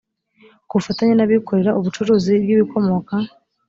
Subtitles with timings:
[0.67, 3.15] ku bufatanye n abikorera ubucuruzi bw ibikomoka